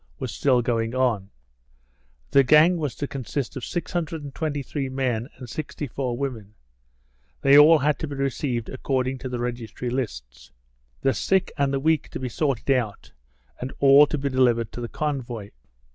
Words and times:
was 0.17 0.33
still 0.33 0.63
going 0.63 0.95
on. 0.95 1.29
The 2.31 2.43
gang 2.43 2.77
was 2.77 2.95
to 2.95 3.07
consist 3.07 3.55
of 3.55 3.63
623 3.63 4.89
men 4.89 5.29
and 5.37 5.47
64 5.47 6.17
women; 6.17 6.55
they 7.41 7.51
had 7.51 7.59
all 7.59 7.77
to 7.79 8.07
be 8.07 8.15
received 8.15 8.67
according 8.67 9.19
to 9.19 9.29
the 9.29 9.37
registry 9.37 9.91
lists. 9.91 10.51
The 11.01 11.13
sick 11.13 11.51
and 11.55 11.71
the 11.71 11.79
weak 11.79 12.09
to 12.09 12.19
be 12.19 12.29
sorted 12.29 12.71
out, 12.71 13.11
and 13.59 13.71
all 13.77 14.07
to 14.07 14.17
be 14.17 14.29
delivered 14.29 14.71
to 14.71 14.81
the 14.81 14.89
convoy. 14.89 15.51